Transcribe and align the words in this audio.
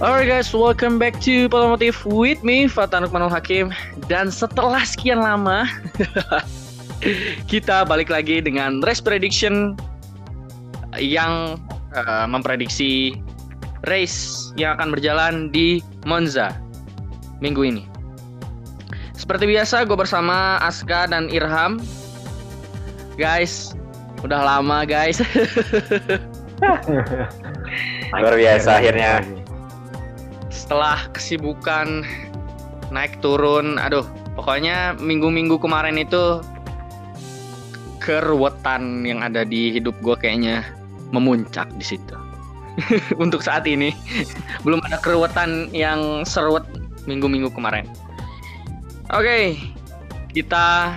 Alright 0.00 0.32
guys, 0.32 0.48
welcome 0.56 0.96
back 0.96 1.20
to 1.20 1.44
Polomotif 1.52 2.08
with 2.08 2.40
me, 2.40 2.64
Fatanuk 2.64 3.12
Manul 3.12 3.28
Hakim. 3.28 3.68
Dan 4.08 4.32
setelah 4.32 4.80
sekian 4.80 5.20
lama, 5.20 5.68
kita 7.52 7.84
balik 7.84 8.08
lagi 8.08 8.40
dengan 8.40 8.80
race 8.80 9.04
prediction 9.04 9.76
yang 10.96 11.60
uh, 11.92 12.24
memprediksi 12.24 13.20
race 13.92 14.56
yang 14.56 14.80
akan 14.80 14.96
berjalan 14.96 15.52
di 15.52 15.84
Monza 16.08 16.56
minggu 17.44 17.60
ini. 17.60 17.84
Seperti 19.12 19.52
biasa, 19.52 19.84
gue 19.84 20.00
bersama 20.00 20.56
Aska 20.64 21.12
dan 21.12 21.28
Irham. 21.28 21.76
Guys, 23.20 23.76
udah 24.24 24.48
lama 24.48 24.88
guys. 24.88 25.20
Luar 28.16 28.36
biasa 28.40 28.80
akhirnya. 28.80 29.39
Setelah 30.70 31.10
kesibukan 31.10 32.06
naik 32.94 33.18
turun, 33.18 33.74
aduh, 33.82 34.06
pokoknya 34.38 34.94
minggu-minggu 35.02 35.58
kemarin 35.58 35.98
itu 35.98 36.38
keruwetan 37.98 39.02
yang 39.02 39.18
ada 39.18 39.42
di 39.42 39.74
hidup 39.74 39.98
gue 39.98 40.14
kayaknya 40.14 40.62
memuncak 41.10 41.66
di 41.74 41.82
situ. 41.82 42.14
Untuk 43.18 43.42
saat 43.42 43.66
ini 43.66 43.90
belum 44.62 44.78
ada 44.86 45.02
keruwetan 45.02 45.74
yang 45.74 46.22
seruat 46.22 46.62
minggu-minggu 47.02 47.50
kemarin. 47.50 47.90
Oke, 49.10 49.26
okay, 49.26 49.44
kita 50.30 50.94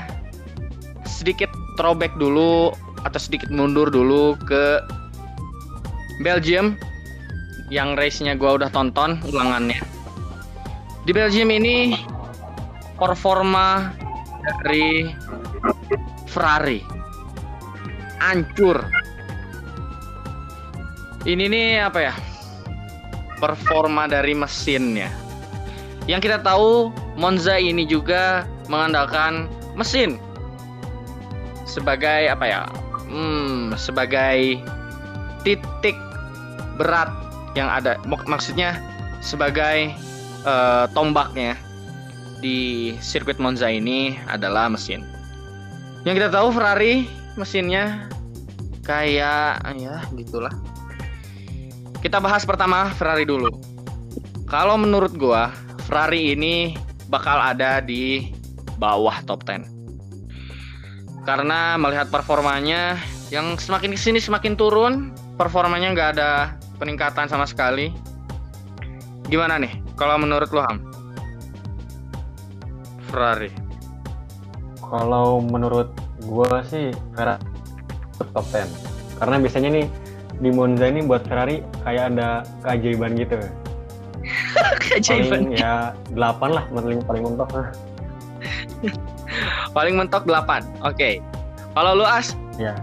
sedikit 1.02 1.50
throwback 1.82 2.14
dulu 2.22 2.78
atau 3.10 3.18
sedikit 3.18 3.50
mundur 3.50 3.90
dulu 3.90 4.38
ke 4.46 4.86
Belgium 6.22 6.78
yang 7.74 7.98
race-nya 7.98 8.38
gue 8.38 8.46
udah 8.46 8.70
tonton 8.70 9.18
ulangannya. 9.26 9.82
Di 11.10 11.12
Belgium 11.12 11.50
ini 11.50 11.98
performa 13.02 13.90
dari 14.46 15.10
Ferrari 16.30 16.86
hancur. 18.22 18.78
Ini 21.26 21.50
nih 21.50 21.82
apa 21.82 22.00
ya? 22.00 22.14
Performa 23.42 24.06
dari 24.06 24.38
mesinnya. 24.38 25.10
Yang 26.06 26.30
kita 26.30 26.38
tahu 26.46 26.94
Monza 27.18 27.58
ini 27.58 27.88
juga 27.90 28.46
mengandalkan 28.70 29.50
mesin 29.74 30.22
sebagai 31.66 32.30
apa 32.30 32.46
ya? 32.46 32.62
Hmm, 33.10 33.74
sebagai 33.76 34.62
titik 35.44 35.96
berat 36.80 37.23
yang 37.54 37.70
ada 37.70 38.02
maksudnya 38.06 38.78
sebagai 39.22 39.94
uh, 40.44 40.90
tombaknya 40.92 41.56
di 42.44 42.92
sirkuit 43.00 43.40
Monza 43.40 43.72
ini 43.72 44.20
adalah 44.28 44.68
mesin. 44.68 45.08
Yang 46.04 46.20
kita 46.20 46.30
tahu 46.36 46.52
Ferrari 46.52 47.08
mesinnya 47.40 48.12
kayak 48.84 49.64
ya 49.80 50.04
gitulah. 50.14 50.52
Kita 52.04 52.20
bahas 52.20 52.44
pertama 52.44 52.92
Ferrari 53.00 53.24
dulu. 53.24 53.48
Kalau 54.52 54.76
menurut 54.76 55.16
gua 55.16 55.56
Ferrari 55.88 56.36
ini 56.36 56.76
bakal 57.08 57.40
ada 57.40 57.80
di 57.80 58.28
bawah 58.76 59.24
top 59.24 59.48
10. 59.48 59.64
Karena 61.24 61.80
melihat 61.80 62.12
performanya 62.12 63.00
yang 63.32 63.56
semakin 63.56 63.96
ke 63.96 64.00
sini 64.00 64.20
semakin 64.20 64.60
turun, 64.60 65.16
performanya 65.40 65.96
nggak 65.96 66.10
ada 66.20 66.32
peningkatan 66.84 67.32
sama 67.32 67.48
sekali. 67.48 67.96
Gimana 69.32 69.56
nih 69.56 69.72
kalau 69.96 70.20
menurut 70.20 70.52
lo 70.52 70.68
Ham? 70.68 70.84
Ferrari. 73.08 73.48
Kalau 74.84 75.40
menurut 75.40 75.96
gua 76.28 76.60
sih 76.68 76.92
Ferrari 77.16 77.40
top 78.20 78.44
10. 78.52 78.68
Karena 79.24 79.40
biasanya 79.40 79.70
nih 79.80 79.86
di 80.44 80.50
Monza 80.52 80.92
ini 80.92 81.08
buat 81.08 81.24
Ferrari 81.24 81.64
kayak 81.88 82.12
ada 82.14 82.44
keajaiban 82.68 83.16
gitu. 83.16 83.40
keajaiban. 84.84 85.56
Paling 85.56 85.56
ya 85.56 85.96
8 86.12 86.52
lah 86.52 86.68
paling 86.68 87.00
paling 87.08 87.24
mentok. 87.24 87.50
paling 89.72 89.96
mentok 89.96 90.28
8. 90.28 90.36
Oke. 90.36 90.60
Okay. 90.84 91.14
Kalau 91.74 91.96
lu 91.96 92.06
As? 92.06 92.36
Ya. 92.60 92.76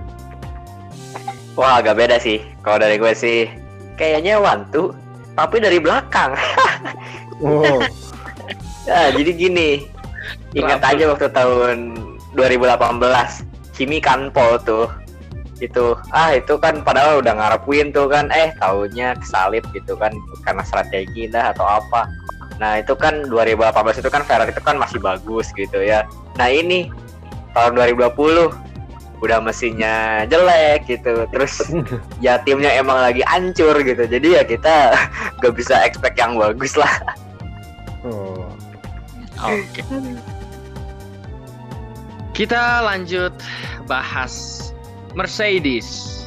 Wah, 1.54 1.78
agak 1.78 2.00
beda 2.00 2.16
sih. 2.18 2.42
Kalau 2.64 2.80
dari 2.82 2.98
gue 2.98 3.12
sih 3.14 3.59
kayaknya 4.00 4.40
Wantu, 4.40 4.96
tapi 5.36 5.60
dari 5.60 5.76
belakang. 5.76 6.32
oh. 7.44 7.84
ya, 8.88 9.12
jadi 9.12 9.30
gini. 9.36 9.70
Ingat 10.56 10.80
aja 10.80 11.12
waktu 11.12 11.28
tahun 11.28 12.00
2018, 12.32 13.76
Kimi 13.76 14.00
Kanpol 14.00 14.56
tuh. 14.64 14.88
Itu, 15.60 15.92
ah 16.16 16.32
itu 16.32 16.56
kan 16.56 16.80
padahal 16.80 17.20
udah 17.20 17.36
ngarepin 17.36 17.92
tuh 17.92 18.08
kan, 18.08 18.32
eh 18.32 18.48
tahunya 18.56 19.20
kesalip 19.20 19.60
gitu 19.76 19.92
kan 20.00 20.16
karena 20.48 20.64
strategi 20.64 21.28
dah 21.28 21.52
atau 21.52 21.68
apa. 21.68 22.08
Nah, 22.56 22.80
itu 22.80 22.96
kan 22.96 23.28
2018 23.28 24.00
itu 24.00 24.08
kan 24.08 24.24
Ferrari 24.24 24.56
itu 24.56 24.64
kan 24.64 24.80
masih 24.80 24.96
bagus 24.96 25.52
gitu 25.52 25.84
ya. 25.84 26.08
Nah, 26.40 26.48
ini 26.48 26.88
tahun 27.52 27.76
2020 27.76 28.69
udah 29.20 29.38
mesinnya 29.40 30.24
jelek 30.28 30.88
gitu. 30.88 31.24
Terus 31.32 31.70
ya 32.24 32.40
timnya 32.42 32.72
emang 32.74 33.00
lagi 33.00 33.24
hancur 33.24 33.76
gitu. 33.80 34.04
Jadi 34.04 34.28
ya 34.36 34.42
kita 34.44 34.96
gak 35.40 35.54
bisa 35.54 35.80
expect 35.84 36.16
yang 36.18 36.36
bagus 36.36 36.76
lah. 36.76 36.92
Oh. 38.04 38.48
oke. 39.40 39.60
Okay. 39.76 39.84
kita 42.32 42.80
lanjut 42.84 43.32
bahas 43.84 44.72
Mercedes. 45.12 46.24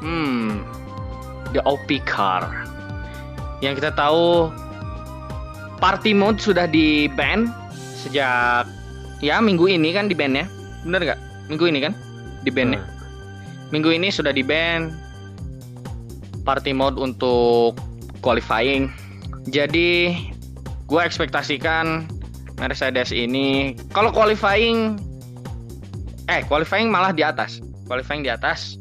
Hmm 0.00 0.64
the 1.52 1.62
OP 1.66 2.02
car. 2.06 2.46
Yang 3.60 3.82
kita 3.84 3.90
tahu 3.98 4.48
party 5.82 6.16
mode 6.16 6.40
sudah 6.40 6.64
di 6.64 7.10
ban 7.12 7.50
sejak 7.76 8.64
ya 9.20 9.36
minggu 9.42 9.68
ini 9.68 9.92
kan 9.92 10.08
di 10.08 10.16
ban 10.16 10.32
ya? 10.32 10.46
Bener 10.86 11.00
nggak? 11.04 11.20
Minggu 11.52 11.64
ini 11.68 11.78
kan 11.84 11.92
di 12.44 12.50
band 12.52 12.76
hmm. 12.76 13.00
Minggu 13.70 13.94
ini 13.94 14.10
sudah 14.10 14.34
di 14.34 14.42
band 14.42 14.90
party 16.42 16.74
mode 16.74 16.98
untuk 16.98 17.78
qualifying. 18.24 18.90
Jadi 19.46 20.18
gue 20.90 21.00
ekspektasikan 21.00 22.10
Mercedes 22.58 23.14
ini 23.14 23.78
kalau 23.94 24.10
qualifying 24.10 24.98
eh 26.26 26.42
qualifying 26.50 26.90
malah 26.90 27.14
di 27.14 27.22
atas. 27.22 27.62
Qualifying 27.86 28.26
di 28.26 28.30
atas. 28.32 28.74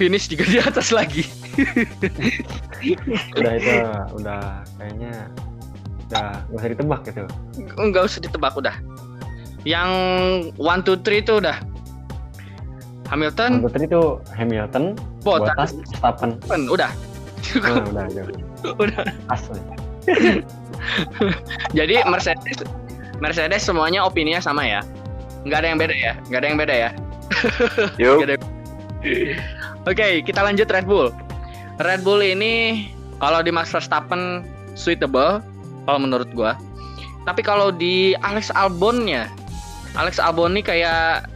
Finish 0.00 0.32
juga 0.32 0.48
di 0.48 0.58
atas 0.64 0.88
lagi. 0.88 1.28
udah 3.36 3.52
itu 3.60 3.76
udah 4.16 4.64
kayaknya 4.80 5.28
udah 6.08 6.40
nggak 6.48 6.56
usah 6.56 6.70
ditebak 6.72 7.00
gitu. 7.04 7.24
Nggak 7.76 8.02
usah 8.08 8.20
ditebak 8.24 8.54
udah. 8.56 8.76
Yang 9.68 9.90
one 10.56 10.80
two 10.80 10.96
three 11.04 11.20
itu 11.20 11.36
udah 11.36 11.60
Hamilton. 13.10 13.58
Hamilton 13.58 13.82
itu 13.90 14.02
Hamilton, 14.38 14.84
Bottas, 15.26 15.74
Verstappen. 15.74 16.38
Udah. 16.70 16.94
Oh, 17.58 17.82
udah, 17.90 18.06
udah. 18.06 18.24
udah. 18.78 19.02
Asli. 19.34 19.58
Jadi 21.78 21.94
Mercedes 22.06 22.62
Mercedes 23.18 23.62
semuanya 23.66 24.06
opininya 24.06 24.38
sama 24.38 24.64
ya. 24.64 24.80
Nggak 25.44 25.58
ada 25.58 25.68
yang 25.68 25.78
beda 25.82 25.94
ya. 25.94 26.12
Nggak 26.30 26.38
ada 26.40 26.48
yang 26.48 26.58
beda 26.58 26.74
ya. 26.74 26.90
Yuk. 28.02 28.18
Oke, 28.22 28.36
okay, 29.84 30.12
kita 30.22 30.40
lanjut 30.40 30.70
Red 30.70 30.86
Bull. 30.86 31.10
Red 31.82 32.06
Bull 32.06 32.22
ini 32.22 32.86
kalau 33.18 33.42
di 33.42 33.50
Max 33.50 33.74
Verstappen 33.74 34.46
suitable 34.78 35.42
kalau 35.84 35.98
menurut 35.98 36.30
gua. 36.32 36.54
Tapi 37.28 37.44
kalau 37.44 37.68
di 37.68 38.16
Alex 38.24 38.48
Albonnya, 38.56 39.28
Alex 39.98 40.16
Albon 40.16 40.56
ini 40.56 40.62
kayak 40.64 41.28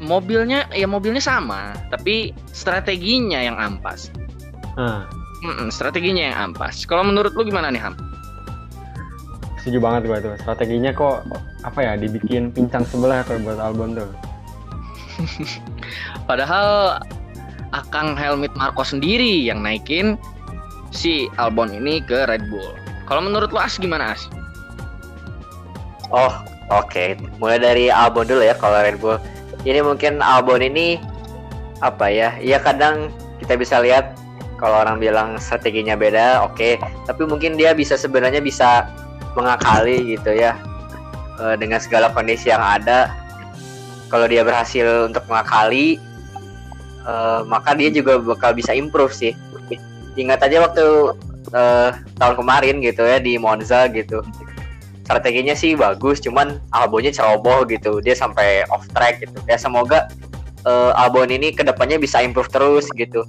mobilnya 0.00 0.68
ya 0.72 0.84
mobilnya 0.84 1.22
sama 1.22 1.72
tapi 1.88 2.32
strateginya 2.52 3.40
yang 3.40 3.56
ampas 3.56 4.12
hmm. 4.76 5.02
Mm-mm, 5.44 5.68
strateginya 5.68 6.32
yang 6.32 6.36
ampas 6.52 6.84
kalau 6.84 7.04
menurut 7.04 7.32
lu 7.36 7.44
gimana 7.44 7.72
nih 7.72 7.80
Ham 7.80 7.96
setuju 9.60 9.82
banget 9.82 10.08
gue 10.08 10.18
tuh 10.22 10.34
strateginya 10.40 10.94
kok 10.94 11.26
apa 11.66 11.80
ya 11.82 11.92
dibikin 11.98 12.54
pincang 12.54 12.86
sebelah 12.86 13.26
kalau 13.26 13.40
buat 13.42 13.58
Albon 13.58 13.98
tuh 13.98 14.10
padahal 16.28 17.00
Akang 17.74 18.14
Helmut 18.16 18.52
Marko 18.54 18.86
sendiri 18.86 19.42
yang 19.44 19.60
naikin 19.60 20.16
si 20.94 21.28
Albon 21.36 21.72
ini 21.74 22.00
ke 22.00 22.24
Red 22.24 22.48
Bull. 22.48 22.72
Kalau 23.04 23.22
menurut 23.22 23.50
lu 23.50 23.60
As 23.60 23.76
gimana 23.76 24.16
As? 24.16 24.30
Oh, 26.08 26.32
oke. 26.72 26.88
Okay. 26.88 27.18
Mulai 27.42 27.58
dari 27.60 27.84
Albon 27.90 28.26
dulu 28.26 28.42
ya 28.42 28.54
kalau 28.56 28.80
Red 28.80 28.98
Bull 29.02 29.20
ini 29.66 29.82
mungkin 29.82 30.22
Albon 30.22 30.62
ini 30.62 31.02
apa 31.82 32.08
ya 32.08 32.38
ya 32.40 32.56
kadang 32.62 33.10
kita 33.42 33.58
bisa 33.58 33.82
lihat 33.82 34.16
kalau 34.56 34.80
orang 34.80 34.96
bilang 34.96 35.36
strateginya 35.36 35.98
beda 35.98 36.46
oke. 36.46 36.80
Tapi 36.80 37.22
mungkin 37.28 37.60
dia 37.60 37.76
bisa 37.76 37.98
sebenarnya 37.98 38.40
bisa 38.40 38.88
mengakali 39.36 40.16
gitu 40.16 40.32
ya 40.32 40.56
eh, 41.42 41.54
dengan 41.60 41.82
segala 41.82 42.08
kondisi 42.14 42.48
yang 42.48 42.62
ada. 42.62 43.12
Kalau 44.08 44.30
dia 44.30 44.46
berhasil 44.46 45.10
untuk 45.12 45.26
mengakali 45.28 46.00
eh, 47.04 47.40
maka 47.44 47.76
dia 47.76 47.92
juga 47.92 48.16
bakal 48.16 48.56
bisa 48.56 48.72
improve 48.72 49.12
sih. 49.12 49.36
Ingat 50.16 50.48
aja 50.48 50.64
waktu 50.64 50.86
eh, 51.52 51.90
tahun 52.16 52.34
kemarin 52.40 52.80
gitu 52.80 53.04
ya 53.04 53.20
di 53.20 53.36
Monza 53.36 53.84
gitu 53.92 54.24
strateginya 55.06 55.54
sih 55.54 55.78
bagus 55.78 56.18
cuman 56.18 56.58
Albonnya 56.74 57.14
ceroboh 57.14 57.62
gitu 57.70 58.02
dia 58.02 58.18
sampai 58.18 58.66
off 58.74 58.82
track 58.90 59.22
gitu 59.22 59.38
ya 59.46 59.54
semoga 59.54 60.10
eh, 60.66 60.92
Albon 60.98 61.30
ini 61.30 61.54
ke 61.54 61.62
depannya 61.62 61.96
bisa 61.96 62.18
improve 62.18 62.50
terus 62.50 62.90
gitu 62.92 63.22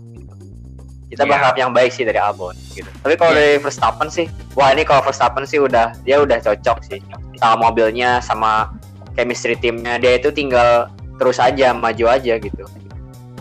kita 1.08 1.24
Iya. 1.24 1.30
berharap 1.32 1.56
yang 1.56 1.72
baik 1.72 1.94
sih 1.94 2.04
dari 2.04 2.18
Albon 2.18 2.58
gitu 2.74 2.90
tapi 3.06 3.14
kalau 3.16 3.32
Iya. 3.32 3.38
dari 3.40 3.54
Verstappen 3.62 4.10
sih 4.10 4.26
wah 4.58 4.74
ini 4.74 4.82
kalau 4.84 5.06
Verstappen 5.06 5.46
sih 5.46 5.62
udah 5.62 5.94
dia 6.02 6.18
udah 6.18 6.42
cocok 6.42 6.78
sih 6.84 7.00
sama 7.38 7.70
mobilnya 7.70 8.20
sama 8.20 8.74
chemistry 9.14 9.54
timnya 9.56 10.02
dia 10.02 10.18
itu 10.18 10.34
tinggal 10.34 10.90
terus 11.22 11.38
aja 11.38 11.72
maju 11.78 12.10
aja 12.10 12.36
gitu 12.42 12.66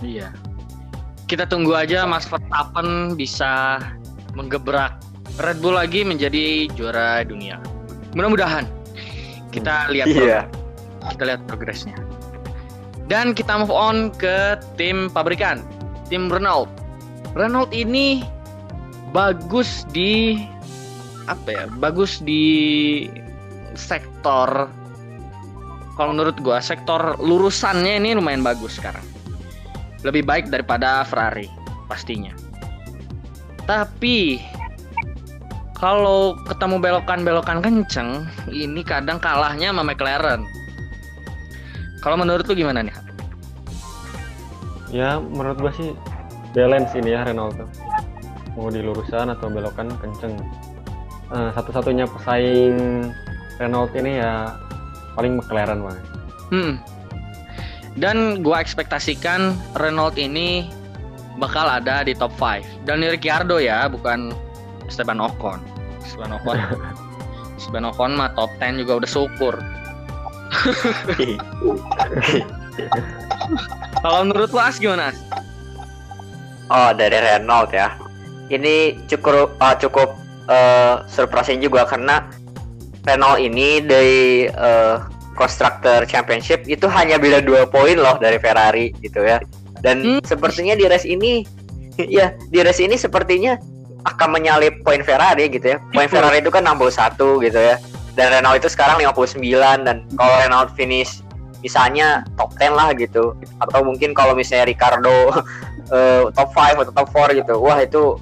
Iya. 0.04 0.28
Kita 1.26 1.48
tunggu 1.48 1.72
aja 1.72 2.04
Mas 2.04 2.28
Verstappen 2.28 3.16
bisa 3.16 3.80
menggebrak 4.36 5.00
Red 5.40 5.58
Bull 5.58 5.74
lagi 5.74 6.04
menjadi 6.04 6.68
juara 6.76 7.24
dunia. 7.24 7.56
Mudah-mudahan 8.16 8.64
kita 9.52 9.92
lihat 9.92 10.08
iya 10.08 10.48
kita 11.12 11.22
lihat 11.28 11.40
progresnya. 11.44 11.94
Dan 13.06 13.36
kita 13.36 13.62
move 13.62 13.70
on 13.70 14.10
ke 14.10 14.58
tim 14.74 15.06
pabrikan, 15.12 15.62
tim 16.10 16.26
Renault. 16.26 16.66
Renault 17.38 17.70
ini 17.70 18.24
bagus 19.14 19.86
di 19.94 20.42
apa 21.30 21.48
ya? 21.52 21.64
Bagus 21.78 22.18
di 22.24 23.06
sektor 23.78 24.66
kalau 25.94 26.10
menurut 26.12 26.34
gua 26.42 26.58
sektor 26.58 27.14
lurusannya 27.20 28.02
ini 28.02 28.18
lumayan 28.18 28.42
bagus 28.42 28.80
sekarang. 28.80 29.04
Lebih 30.02 30.26
baik 30.26 30.50
daripada 30.50 31.06
Ferrari 31.06 31.46
pastinya. 31.86 32.34
Tapi 33.70 34.42
kalau 35.76 36.40
ketemu 36.48 36.80
belokan-belokan 36.80 37.60
kenceng, 37.60 38.24
ini 38.48 38.80
kadang 38.80 39.20
kalahnya 39.20 39.70
sama 39.70 39.84
McLaren. 39.84 40.48
Kalau 42.00 42.16
menurut 42.16 42.48
lu 42.48 42.56
gimana 42.56 42.80
nih? 42.80 42.96
Ya 44.88 45.20
menurut 45.20 45.60
gua 45.60 45.72
sih 45.76 45.92
balance 46.56 46.96
ini 46.96 47.12
ya 47.12 47.28
Renault 47.28 47.60
tuh. 47.60 47.68
Mau 48.56 48.72
di 48.72 48.80
lurusan 48.80 49.28
atau 49.28 49.52
belokan 49.52 49.92
kenceng. 50.00 50.40
Eh, 51.28 51.50
satu-satunya 51.52 52.08
pesaing 52.08 53.10
Renault 53.60 53.92
ini 53.92 54.16
ya 54.16 54.56
paling 55.12 55.36
McLaren 55.36 55.84
bang. 55.84 55.98
Hmm. 56.48 56.72
Dan 58.00 58.40
gua 58.40 58.64
ekspektasikan 58.64 59.52
Renault 59.76 60.16
ini 60.16 60.72
bakal 61.36 61.68
ada 61.68 62.00
di 62.00 62.16
top 62.16 62.32
5. 62.40 62.64
Dan 62.88 63.04
Ricciardo 63.04 63.60
ya, 63.60 63.92
bukan 63.92 64.32
Esteban 64.86 65.20
Ocon. 65.20 65.60
Esteban 66.02 66.32
Ocon. 66.38 66.56
Esteban 67.58 67.84
Ocon 67.90 68.16
mah 68.16 68.30
top 68.34 68.50
10 68.60 68.80
juga 68.82 68.92
udah 69.02 69.10
syukur. 69.10 69.54
Kalau 74.02 74.18
menurut 74.22 74.50
lu 74.52 74.60
As 74.60 74.78
gimana 74.78 75.10
As? 75.10 75.18
Oh 76.70 76.90
dari 76.94 77.16
Renault 77.16 77.70
ya. 77.72 77.94
Ini 78.50 79.02
cukup 79.10 79.58
ah, 79.58 79.74
cukup 79.74 80.14
eh, 80.46 81.02
surprising 81.10 81.58
juga 81.58 81.86
karena 81.86 82.26
Renault 83.06 83.42
ini 83.42 83.82
dari 83.82 84.46
eh, 84.50 84.96
Constructor 85.36 86.08
Championship 86.08 86.64
itu 86.64 86.88
hanya 86.88 87.20
beda 87.20 87.44
dua 87.44 87.68
poin 87.68 87.98
loh 87.98 88.16
dari 88.18 88.38
Ferrari 88.40 88.90
gitu 89.02 89.22
ya. 89.22 89.38
Dan 89.84 90.02
Hmm. 90.02 90.20
sepertinya 90.24 90.72
di 90.72 90.88
race 90.88 91.04
ini, 91.04 91.44
ya 92.18 92.32
di 92.50 92.58
race 92.64 92.80
ini 92.80 92.96
sepertinya 92.96 93.60
akan 94.06 94.28
menyalip 94.30 94.80
poin 94.80 95.02
Ferrari 95.02 95.50
gitu 95.50 95.74
ya. 95.74 95.78
Poin 95.90 96.06
Ferrari 96.06 96.38
itu 96.38 96.48
kan 96.48 96.62
61 96.62 97.18
gitu 97.42 97.58
ya. 97.58 97.76
Dan 98.14 98.32
Renault 98.32 98.56
itu 98.56 98.70
sekarang 98.70 98.96
59 98.96 99.42
dan 99.82 100.06
kalau 100.14 100.34
Renault 100.40 100.70
finish 100.72 101.20
misalnya 101.60 102.22
top 102.38 102.54
10 102.54 102.72
lah 102.72 102.94
gitu 102.94 103.34
atau 103.58 103.80
mungkin 103.82 104.14
kalau 104.14 104.32
misalnya 104.32 104.70
Ricardo 104.70 105.34
eh, 105.96 106.22
top 106.30 106.54
5 106.54 106.78
atau 106.86 106.92
top 106.94 107.08
4 107.10 107.34
gitu 107.34 107.54
wah 107.58 107.82
itu 107.82 108.14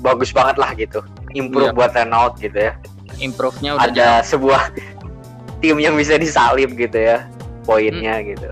bagus 0.00 0.32
banget 0.32 0.56
lah 0.56 0.72
gitu 0.72 1.04
improve 1.36 1.70
Iya. 1.70 1.76
buat 1.76 1.92
Renault 1.92 2.34
gitu 2.40 2.56
ya 2.56 2.72
Improve-nya 3.20 3.76
udah 3.76 3.84
ada 3.84 4.08
sebuah 4.24 4.72
tim 5.60 5.76
yang 5.78 5.94
bisa 5.94 6.16
disalip 6.16 6.72
gitu 6.74 6.96
ya 6.96 7.28
poinnya 7.62 8.18
Hmm. 8.18 8.26
gitu 8.34 8.48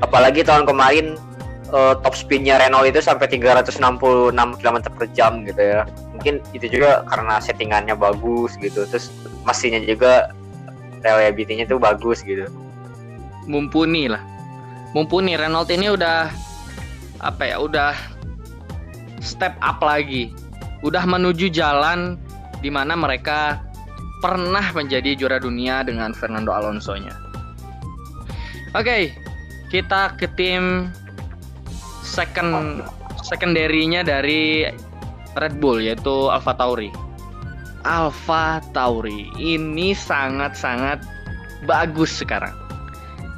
apalagi 0.00 0.42
tahun 0.42 0.64
kemarin 0.64 1.18
eh, 1.72 1.94
top 2.00 2.14
speednya 2.16 2.60
Renault 2.60 2.88
itu 2.88 3.00
sampai 3.00 3.28
366 3.30 3.78
km 4.60 4.78
per 4.92 5.06
jam 5.12 5.44
gitu 5.44 5.60
ya. 5.60 5.84
Mungkin 6.16 6.42
itu 6.56 6.66
juga 6.68 7.04
karena 7.06 7.38
settingannya 7.38 7.94
bagus 7.94 8.56
gitu. 8.58 8.84
Terus 8.88 9.12
mesinnya 9.44 9.84
juga 9.84 10.32
reliability-nya 11.02 11.68
tuh 11.70 11.80
bagus 11.80 12.24
gitu. 12.26 12.48
Mumpuni 13.48 14.10
lah. 14.10 14.20
Mumpuni 14.92 15.36
Renault 15.36 15.68
ini 15.68 15.92
udah 15.92 16.28
apa 17.18 17.42
ya 17.44 17.56
udah 17.60 17.94
step 19.20 19.54
up 19.62 19.80
lagi. 19.80 20.32
Udah 20.86 21.02
menuju 21.02 21.50
jalan 21.50 22.14
di 22.62 22.70
mana 22.70 22.94
mereka 22.94 23.58
pernah 24.18 24.62
menjadi 24.74 25.14
juara 25.14 25.38
dunia 25.38 25.86
dengan 25.86 26.10
Fernando 26.14 26.50
Alonso-nya. 26.50 27.14
Oke, 28.74 29.14
kita 29.72 30.14
ke 30.18 30.26
tim 30.36 30.92
second 32.08 32.80
secondary-nya 33.20 34.00
dari 34.00 34.64
Red 35.36 35.60
Bull 35.60 35.84
yaitu 35.84 36.32
Alfa 36.32 36.56
Tauri. 36.56 36.88
Alfa 37.86 38.64
Tauri 38.74 39.30
ini 39.38 39.92
sangat-sangat 39.92 41.04
bagus 41.68 42.10
sekarang. 42.10 42.56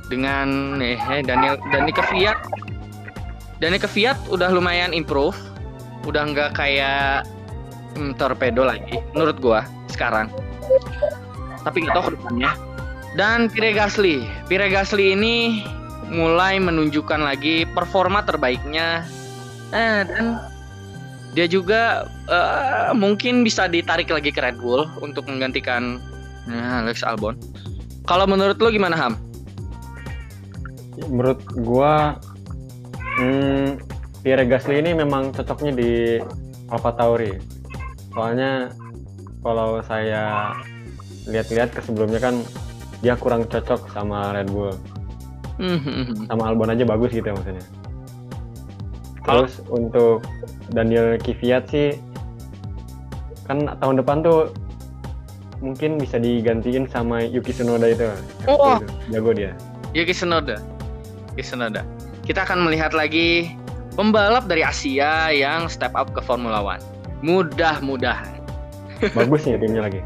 Dengan 0.09 0.79
eh 0.83 0.99
eh, 0.99 1.23
Daniel 1.23 1.59
Dani 1.71 1.93
Kvyat. 1.93 2.39
Dani 3.61 3.79
Kvyat 3.79 4.19
udah 4.33 4.49
lumayan 4.51 4.95
improve. 4.97 5.37
Udah 6.09 6.25
nggak 6.33 6.57
kayak 6.57 7.29
hmm, 7.95 8.17
torpedo 8.17 8.65
lagi 8.65 8.97
menurut 9.13 9.37
gua 9.39 9.61
sekarang. 9.93 10.33
Tapi 11.61 11.85
nggak 11.85 11.95
tahu 11.95 12.05
ke 12.09 12.13
depannya. 12.17 12.51
Dan 13.19 13.53
Pierre 13.53 13.77
Gasly. 13.77 14.25
Pierre 14.49 14.73
Gasly 14.73 15.13
ini 15.13 15.67
mulai 16.09 16.57
menunjukkan 16.57 17.21
lagi 17.21 17.69
performa 17.69 18.25
terbaiknya 18.25 19.05
eh, 19.75 20.03
dan 20.09 20.41
dia 21.37 21.47
juga 21.47 22.09
eh, 22.27 22.91
mungkin 22.97 23.45
bisa 23.45 23.69
ditarik 23.69 24.09
lagi 24.09 24.33
ke 24.33 24.41
Red 24.41 24.59
Bull 24.59 24.89
untuk 25.05 25.29
menggantikan 25.29 26.01
nah, 26.49 26.83
Alex 26.83 27.05
Albon 27.05 27.37
kalau 28.11 28.27
menurut 28.27 28.59
lo 28.59 28.75
gimana 28.75 28.99
Ham? 28.99 29.15
Menurut 31.07 31.41
gua 31.63 32.19
hmm, 33.23 33.79
Pierre 34.27 34.45
Gasly 34.51 34.83
ini 34.83 34.99
memang 34.99 35.31
cocoknya 35.31 35.73
di 35.79 35.91
Alfa 36.67 36.91
Tauri. 36.99 37.39
Soalnya 38.11 38.75
kalau 39.47 39.79
saya 39.87 40.53
lihat-lihat 41.31 41.71
ke 41.71 41.81
sebelumnya 41.87 42.19
kan 42.19 42.43
dia 43.01 43.17
kurang 43.17 43.47
cocok 43.47 43.95
sama 43.95 44.35
Red 44.35 44.51
Bull. 44.51 44.75
Hmm, 45.61 46.25
Sama 46.25 46.49
Albon 46.49 46.73
aja 46.73 46.89
bagus 46.89 47.13
gitu 47.13 47.29
ya 47.29 47.37
maksudnya. 47.37 47.65
Terus 49.21 49.61
untuk 49.69 50.25
Daniel 50.73 51.21
Kvyat 51.21 51.69
sih 51.69 52.01
kan 53.45 53.69
tahun 53.83 54.01
depan 54.01 54.25
tuh 54.25 54.55
mungkin 55.61 56.01
bisa 56.01 56.17
digantiin 56.17 56.89
sama 56.89 57.21
Yuki 57.21 57.53
Tsunoda 57.53 57.93
itu. 57.93 58.09
Oh. 58.49 58.81
Itu, 58.81 58.89
Jago 59.13 59.31
dia. 59.37 59.53
Yuki 59.93 60.17
Tsunoda. 60.17 60.57
Yuki 61.37 61.45
Tsunoda. 61.45 61.85
Kita 62.25 62.49
akan 62.49 62.65
melihat 62.65 62.97
lagi 62.97 63.53
pembalap 63.95 64.49
dari 64.49 64.65
Asia 64.65 65.29
yang 65.29 65.69
step 65.69 65.93
up 65.93 66.09
ke 66.17 66.25
Formula 66.25 66.65
One. 66.65 66.81
Mudah-mudahan. 67.21 68.41
Bagus 69.19 69.45
nih 69.45 69.61
timnya 69.61 69.85
lagi. 69.85 70.01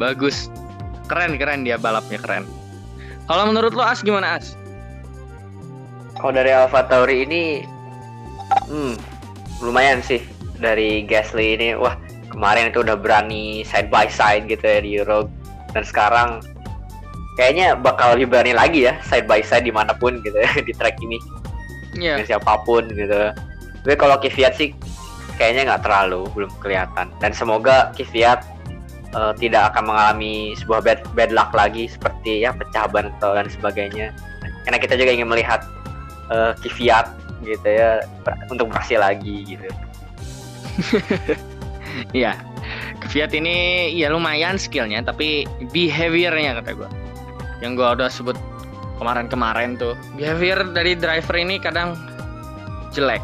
Bagus. 0.00 0.48
Keren 1.06 1.36
keren 1.36 1.62
dia 1.68 1.76
balapnya 1.76 2.16
keren. 2.18 2.48
Kalau 3.26 3.50
menurut 3.50 3.74
lo 3.74 3.82
As 3.82 4.00
gimana 4.00 4.38
As? 4.38 4.54
Kalau 6.16 6.32
dari 6.32 6.48
Alfa 6.48 6.86
Tauri 6.86 7.26
ini, 7.26 7.66
hmm, 8.70 8.94
lumayan 9.60 10.00
sih 10.00 10.22
dari 10.56 11.04
Gasly 11.04 11.58
ini. 11.58 11.76
Wah, 11.76 11.98
kemarin 12.32 12.72
itu 12.72 12.80
udah 12.80 12.96
berani 12.96 13.66
side 13.66 13.92
by 13.92 14.08
side 14.08 14.48
gitu 14.48 14.62
ya 14.64 14.80
di 14.80 14.90
Euro. 14.96 15.28
Dan 15.74 15.84
sekarang 15.84 16.40
kayaknya 17.36 17.76
bakal 17.76 18.16
lebih 18.16 18.32
berani 18.32 18.56
lagi 18.56 18.88
ya 18.88 18.96
side 19.04 19.28
by 19.28 19.44
side 19.44 19.68
di 19.68 19.74
mana 19.74 19.92
pun 19.92 20.24
gitu 20.24 20.40
ya 20.40 20.48
di 20.66 20.72
track 20.72 20.96
ini 21.04 21.20
Iya. 21.96 22.16
dengan 22.20 22.28
siapa 22.38 22.64
pun 22.64 22.88
gitu. 22.88 23.32
Tapi 23.84 23.94
kalau 23.96 24.16
Kvyat 24.16 24.54
sih 24.56 24.72
kayaknya 25.36 25.74
nggak 25.74 25.84
terlalu, 25.84 26.24
belum 26.32 26.50
kelihatan. 26.64 27.12
Dan 27.20 27.30
semoga 27.36 27.92
Kvyat 27.92 28.40
uh, 29.14 29.36
tidak 29.36 29.74
akan 29.74 29.92
mengalami 29.92 30.56
sebuah 30.58 30.80
bad, 30.82 31.00
bad 31.14 31.30
luck 31.30 31.52
lagi 31.54 31.86
seperti 31.86 32.42
ya 32.42 32.50
pecah 32.56 32.88
ban 32.90 33.12
atau 33.20 33.36
dan 33.36 33.46
sebagainya. 33.46 34.10
Karena 34.66 34.78
kita 34.82 34.98
juga 34.98 35.14
ingin 35.14 35.30
melihat 35.30 35.62
uh, 36.32 36.56
Kvyat 36.58 37.12
gitu 37.44 37.68
ya 37.68 38.02
untuk 38.50 38.72
berhasil 38.72 38.98
lagi 38.98 39.44
gitu. 39.46 39.68
Iya. 42.12 42.36
Fiat 43.06 43.32
ini 43.32 43.88
ya 43.94 44.10
lumayan 44.10 44.58
skillnya 44.58 45.00
tapi 45.00 45.46
behaviornya 45.70 46.58
kata 46.60 46.74
gue 46.74 46.90
yang 47.62 47.78
gue 47.78 47.86
udah 47.86 48.10
sebut 48.10 48.34
kemarin-kemarin 48.98 49.78
tuh 49.78 49.94
behavior 50.18 50.66
dari 50.74 50.98
driver 50.98 51.36
ini 51.38 51.62
kadang 51.62 51.94
jelek 52.90 53.22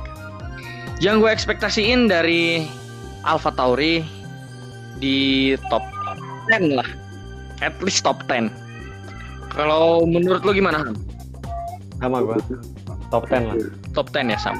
yang 1.02 1.18
gue 1.18 1.28
ekspektasiin 1.28 2.06
dari 2.06 2.70
Alfa 3.26 3.50
Tauri 3.58 4.06
di 5.02 5.58
top 5.66 5.82
10 6.46 6.78
lah. 6.78 6.86
At 7.58 7.74
least 7.82 8.06
top 8.06 8.22
10 8.30 8.62
kalau 9.52 10.08
menurut 10.08 10.40
lo 10.48 10.52
gimana 10.56 10.80
Ham? 10.80 10.96
sama 12.00 12.18
gue 12.24 12.34
top 13.12 13.28
10 13.28 13.46
lah. 13.46 13.56
Top 13.92 14.08
10 14.10 14.32
ya 14.32 14.38
Sam? 14.40 14.56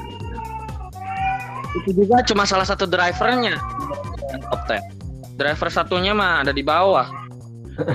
Itu 1.81 1.89
juga 1.97 2.21
cuma 2.23 2.45
salah 2.45 2.63
satu 2.63 2.85
drivernya. 2.85 3.57
Top 4.53 4.61
10 4.69 4.79
driver 5.35 5.67
satunya 5.73 6.13
mah 6.13 6.45
ada 6.45 6.53
di 6.53 6.61
bawah. 6.61 7.09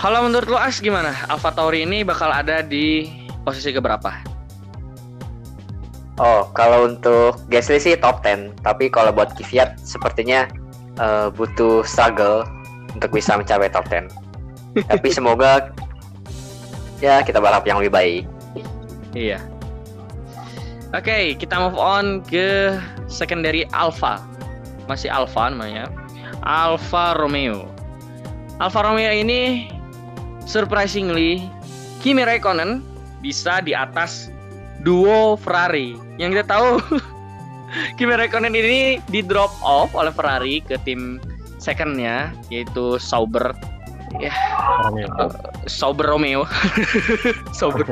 Kalau 0.00 0.26
menurut 0.26 0.50
lo 0.50 0.58
As 0.58 0.82
gimana? 0.82 1.14
Alfa 1.30 1.54
Tauri 1.54 1.86
ini 1.86 2.02
bakal 2.02 2.32
ada 2.34 2.64
di 2.66 3.06
posisi 3.46 3.70
keberapa 3.70 4.33
Oh, 6.14 6.46
kalau 6.54 6.94
untuk 6.94 7.42
Gasly 7.50 7.82
sih 7.82 7.98
top 7.98 8.22
10, 8.22 8.54
tapi 8.62 8.86
kalau 8.86 9.10
buat 9.10 9.34
Kvyat 9.34 9.82
sepertinya 9.82 10.46
uh, 11.02 11.26
butuh 11.34 11.82
struggle 11.82 12.46
untuk 12.94 13.10
bisa 13.10 13.34
mencapai 13.34 13.66
top 13.66 13.90
10. 13.90 14.06
tapi 14.90 15.10
semoga 15.10 15.70
ya 17.02 17.22
kita 17.22 17.42
berharap 17.42 17.66
yang 17.66 17.82
lebih 17.82 17.94
baik. 17.94 18.22
Iya. 19.14 19.42
Oke, 20.94 21.10
okay, 21.10 21.24
kita 21.34 21.58
move 21.58 21.74
on 21.74 22.22
ke 22.22 22.78
secondary 23.10 23.66
Alpha. 23.74 24.22
Masih 24.86 25.10
Alpha 25.10 25.50
namanya. 25.50 25.90
Alfa 26.46 27.18
Romeo. 27.18 27.66
Alfa 28.62 28.86
Romeo 28.86 29.10
ini 29.10 29.66
surprisingly 30.46 31.42
Kimi 31.98 32.22
Raikkonen 32.22 32.84
bisa 33.18 33.58
di 33.64 33.74
atas 33.74 34.30
duo 34.84 35.34
Ferrari. 35.40 35.96
Yang 36.20 36.40
kita 36.40 36.46
tahu 36.54 36.68
Kimi 37.98 38.14
Raikkonen 38.14 38.54
ini 38.54 39.02
di 39.10 39.20
drop 39.24 39.50
off 39.64 39.90
oleh 39.98 40.14
Ferrari 40.14 40.62
ke 40.62 40.78
tim 40.86 41.18
secondnya 41.58 42.30
yaitu 42.52 43.00
Sauber 43.00 43.56
ya 44.22 44.30
Romeo. 44.86 45.08
Uh, 45.18 45.32
Sauber 45.66 46.06
Romeo 46.06 46.42
Sauber 47.58 47.82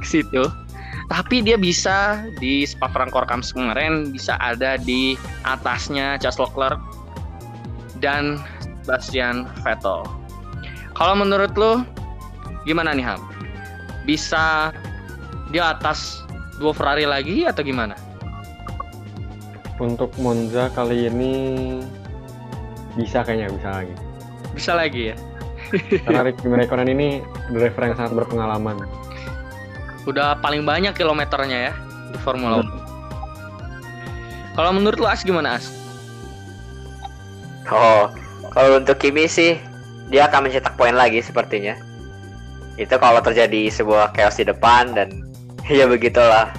ke 0.00 0.06
situ 0.06 0.48
tapi 1.12 1.44
dia 1.44 1.60
bisa 1.60 2.24
di 2.40 2.64
Spa 2.64 2.88
Francorchamps 2.88 3.52
kemarin 3.52 4.08
bisa 4.08 4.40
ada 4.40 4.80
di 4.80 5.18
atasnya 5.44 6.16
Charles 6.16 6.40
Leclerc 6.40 6.80
dan 8.00 8.40
Bastian 8.88 9.44
Vettel. 9.60 10.04
Kalau 10.96 11.14
menurut 11.16 11.52
lo 11.60 11.84
gimana 12.64 12.96
nih 12.96 13.04
Ham? 13.04 13.20
Bisa 14.04 14.72
di 15.50 15.58
atas 15.58 16.24
dua 16.60 16.76
Ferrari 16.76 17.08
lagi 17.08 17.48
atau 17.48 17.64
gimana? 17.64 17.96
Untuk 19.80 20.14
Monza 20.22 20.70
kali 20.70 21.10
ini 21.10 21.32
bisa 22.94 23.26
kayaknya 23.26 23.50
bisa 23.50 23.68
lagi. 23.74 23.94
Bisa 24.54 24.72
lagi 24.76 25.02
ya. 25.12 25.16
Karena 26.06 26.30
Kimi 26.30 26.92
ini 26.94 27.08
driver 27.50 27.82
yang 27.90 27.96
sangat 27.98 28.12
berpengalaman 28.14 28.78
udah 30.04 30.36
paling 30.40 30.64
banyak 30.68 30.92
kilometernya 30.92 31.72
ya 31.72 31.74
di 32.12 32.18
Formula 32.20 32.60
One. 32.60 32.72
Kalau 34.54 34.70
menurut 34.70 35.00
lu 35.00 35.08
As 35.08 35.24
gimana 35.24 35.58
As? 35.58 35.66
Oh, 37.72 38.12
kalau 38.52 38.78
untuk 38.78 39.00
Kimi 39.00 39.26
sih 39.26 39.56
dia 40.12 40.28
akan 40.28 40.46
mencetak 40.48 40.76
poin 40.76 40.94
lagi 40.94 41.24
sepertinya. 41.24 41.74
Itu 42.76 42.96
kalau 42.98 43.20
terjadi 43.22 43.70
sebuah 43.70 44.14
chaos 44.14 44.38
di 44.38 44.46
depan 44.46 44.94
dan 44.94 45.08
ya 45.70 45.86
begitulah. 45.88 46.50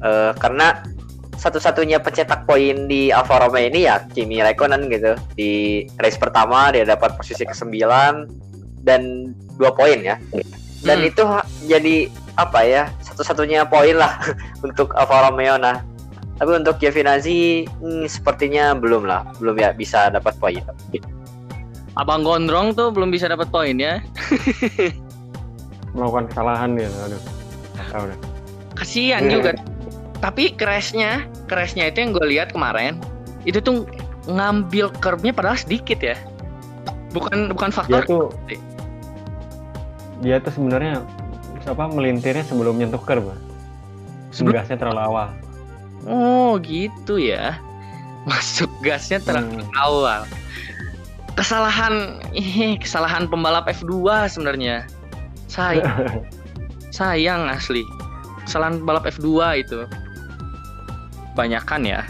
Uh, 0.00 0.32
karena 0.40 0.80
satu-satunya 1.36 2.00
pencetak 2.00 2.44
poin 2.44 2.88
di 2.88 3.08
Alfa 3.12 3.40
Romeo 3.40 3.68
ini 3.68 3.88
ya 3.88 4.04
Kimi 4.12 4.40
Raikkonen 4.40 4.88
gitu. 4.92 5.16
Di 5.36 5.84
race 6.00 6.20
pertama 6.20 6.72
dia 6.72 6.84
dapat 6.84 7.16
posisi 7.16 7.44
ke-9 7.44 7.76
dan 8.84 9.32
dua 9.56 9.72
poin 9.72 10.00
ya. 10.00 10.16
Dan 10.80 11.04
hmm. 11.04 11.08
itu 11.12 11.22
jadi 11.68 12.08
apa 12.40 12.64
ya 12.64 12.88
satu-satunya 13.04 13.68
poin 13.68 14.00
lah 14.00 14.16
untuk 14.66 14.96
Alfa 14.96 15.28
Romeo 15.28 15.60
nah 15.60 15.84
tapi 16.40 16.56
untuk 16.56 16.80
Giovinazzi 16.80 17.68
hmm, 17.68 18.08
sepertinya 18.08 18.72
belum 18.72 19.04
lah 19.04 19.28
belum 19.36 19.60
ya 19.60 19.76
bisa 19.76 20.08
dapat 20.08 20.32
poin 20.40 20.64
Abang 22.00 22.24
Gondrong 22.24 22.72
tuh 22.72 22.88
belum 22.94 23.12
bisa 23.12 23.28
dapat 23.28 23.52
poin 23.52 23.76
ya 23.76 24.00
melakukan 25.94 26.30
kesalahan 26.30 26.70
ya 26.78 26.88
aduh. 27.06 27.22
Tahu 27.90 28.04
deh. 28.06 28.18
Kasihan 28.78 29.22
yeah. 29.26 29.32
juga. 29.32 29.50
Tapi 30.20 30.54
crashnya 30.54 31.24
crashnya 31.48 31.88
itu 31.90 32.04
yang 32.04 32.10
gue 32.12 32.26
lihat 32.28 32.52
kemarin 32.52 33.00
itu 33.48 33.58
tuh 33.58 33.88
ngambil 34.28 34.92
curve-nya 35.00 35.32
padahal 35.32 35.58
sedikit 35.58 35.98
ya. 36.00 36.16
Bukan 37.10 37.50
bukan 37.50 37.70
faktor 37.74 38.06
dia 38.06 38.10
tuh 38.10 38.26
dia 40.20 40.36
tuh 40.38 40.52
sebenarnya 40.52 41.02
apa 41.64 41.84
melintirnya 41.88 42.44
sebelum 42.44 42.76
nyentuh 42.76 43.00
curb 43.00 43.32
sebelum 44.30 44.60
gasnya 44.60 44.76
terlalu 44.78 45.00
awal. 45.00 45.28
Oh 46.06 46.56
gitu 46.62 47.18
ya. 47.18 47.58
Masuk 48.28 48.70
gasnya 48.84 49.18
terlalu 49.18 49.64
hmm. 49.64 49.74
awal. 49.80 50.20
Kesalahan 51.34 52.20
ini 52.36 52.76
kesalahan 52.84 53.26
pembalap 53.26 53.66
F2 53.66 54.28
sebenarnya 54.30 54.86
sayang 55.50 56.22
sayang 56.98 57.50
asli. 57.50 57.82
Kesalahan 58.46 58.78
pembalap 58.82 59.10
F2 59.10 59.26
itu. 59.58 59.80
Banyakan 61.34 61.82
ya. 61.82 62.06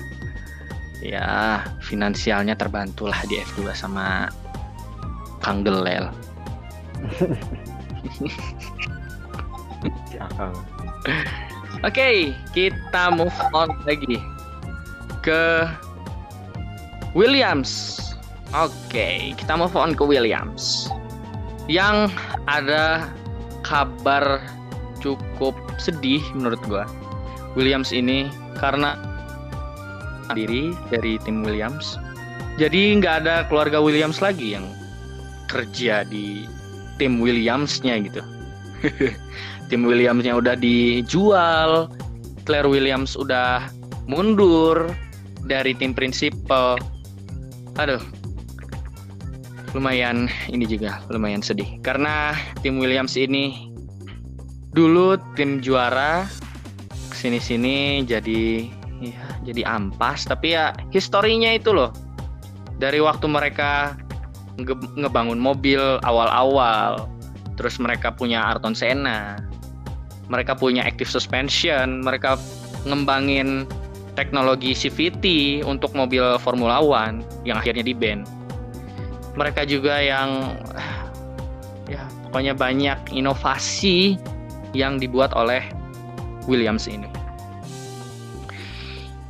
Ya 1.00 1.64
finansialnya 1.80 2.52
terbantulah 2.60 3.16
di 3.24 3.40
F2 3.40 3.72
sama 3.72 4.28
Kang 5.40 5.64
Gelel 5.64 6.12
Oke, 11.80 11.80
okay, 11.80 12.16
kita 12.52 13.08
move 13.08 13.32
on 13.56 13.72
lagi 13.88 14.20
ke 15.24 15.64
Williams. 17.16 17.96
Oke, 18.52 18.68
okay, 18.92 19.16
kita 19.32 19.56
move 19.56 19.72
on 19.72 19.96
ke 19.96 20.04
Williams. 20.04 20.92
Yang 21.72 22.12
ada 22.44 23.08
kabar 23.70 24.42
cukup 24.98 25.54
sedih 25.78 26.20
menurut 26.34 26.58
gua. 26.66 26.84
Williams 27.54 27.94
ini 27.94 28.26
karena 28.58 28.98
diri 30.34 30.74
dari 30.90 31.22
tim 31.22 31.46
Williams. 31.46 31.94
Jadi 32.58 32.98
nggak 32.98 33.24
ada 33.24 33.46
keluarga 33.46 33.78
Williams 33.78 34.18
lagi 34.18 34.58
yang 34.58 34.66
kerja 35.46 36.02
di 36.06 36.44
tim 36.98 37.22
Williamsnya 37.22 38.02
gitu. 38.04 38.22
tim 39.70 39.86
Williamsnya 39.86 40.36
udah 40.36 40.58
dijual, 40.58 41.88
Claire 42.44 42.68
Williams 42.68 43.14
udah 43.14 43.70
mundur 44.10 44.90
dari 45.46 45.72
tim 45.78 45.94
prinsipal. 45.94 46.76
Aduh, 47.78 48.02
lumayan 49.72 50.26
ini 50.50 50.66
juga 50.66 51.02
lumayan 51.10 51.40
sedih. 51.44 51.78
Karena 51.84 52.34
tim 52.64 52.78
Williams 52.80 53.14
ini 53.14 53.70
dulu 54.74 55.18
tim 55.34 55.58
juara 55.58 56.26
sini-sini 57.14 58.06
jadi 58.06 58.66
ya 59.00 59.22
jadi 59.46 59.62
ampas. 59.66 60.26
Tapi 60.26 60.54
ya 60.56 60.74
historinya 60.94 61.54
itu 61.54 61.74
loh. 61.74 61.94
Dari 62.80 62.98
waktu 62.98 63.28
mereka 63.28 63.96
nge 64.56 64.74
ngebangun 64.96 65.40
mobil 65.40 65.80
awal-awal 66.04 67.08
terus 67.60 67.76
mereka 67.76 68.08
punya 68.12 68.40
Arton 68.40 68.72
Senna 68.72 69.36
mereka 70.30 70.54
punya 70.54 70.86
active 70.86 71.10
suspension, 71.10 72.06
mereka 72.06 72.38
ngembangin 72.86 73.66
teknologi 74.14 74.72
CVT 74.72 75.60
untuk 75.66 75.92
mobil 75.92 76.38
Formula 76.38 76.78
One 76.78 77.26
yang 77.42 77.58
akhirnya 77.58 77.82
di 77.82 77.92
ban. 77.92 78.22
Mereka 79.38 79.66
juga 79.66 79.98
yang 80.02 80.58
ya 81.92 82.02
pokoknya 82.28 82.54
banyak 82.54 82.98
inovasi 83.10 84.18
yang 84.74 84.98
dibuat 85.02 85.34
oleh 85.34 85.62
Williams 86.46 86.86
ini. 86.86 87.06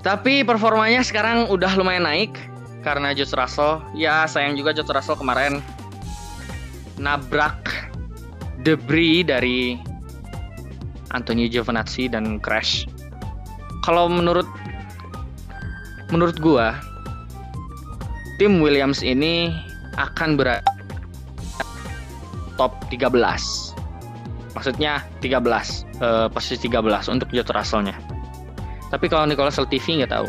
Tapi 0.00 0.40
performanya 0.48 1.04
sekarang 1.04 1.52
udah 1.52 1.76
lumayan 1.76 2.08
naik 2.08 2.32
karena 2.80 3.12
George 3.12 3.36
Russell. 3.36 3.84
Ya 3.92 4.24
sayang 4.24 4.56
juga 4.56 4.72
George 4.72 4.92
Russell 4.96 5.20
kemarin 5.20 5.60
nabrak 6.96 7.56
debris 8.64 9.24
dari 9.24 9.76
Antonio 11.12 11.48
Giovinazzi 11.48 12.08
dan 12.08 12.40
crash. 12.40 12.88
Kalau 13.84 14.08
menurut 14.08 14.48
menurut 16.12 16.36
gua 16.40 16.76
tim 18.40 18.64
Williams 18.64 19.04
ini 19.04 19.52
akan 20.08 20.40
berada 20.40 20.64
top 22.56 22.76
13. 22.92 23.72
Maksudnya 24.52 25.00
13, 25.24 25.88
eh, 26.02 26.28
posisi 26.28 26.68
13 26.68 27.08
untuk 27.08 27.32
George 27.32 27.52
Russell-nya. 27.54 27.96
Tapi 28.90 29.06
kalau 29.06 29.24
Nicolas 29.24 29.56
Latifi 29.56 30.02
nggak 30.02 30.12
tahu. 30.12 30.28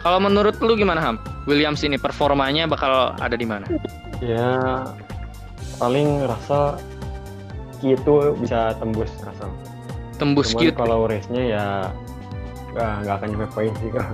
Kalau 0.00 0.20
menurut 0.20 0.56
lu 0.60 0.76
gimana 0.76 1.00
Ham? 1.00 1.16
Williams 1.44 1.84
ini 1.84 2.00
performanya 2.00 2.64
bakal 2.64 3.12
ada 3.20 3.36
di 3.36 3.44
mana? 3.44 3.68
Ya 4.22 4.84
paling 5.76 6.24
rasa 6.24 6.78
itu 7.84 8.14
bisa 8.40 8.72
tembus 8.80 9.10
rasa. 9.20 9.44
Tembus 10.16 10.54
Cuman 10.54 10.62
cute? 10.62 10.76
kalau 10.78 11.04
race-nya 11.04 11.42
ya 11.42 11.64
nggak 12.72 12.92
nggak 13.04 13.14
akan 13.20 13.28
nyampe 13.34 13.46
poin 13.52 13.72
sih 13.82 13.90
kak. 13.92 14.06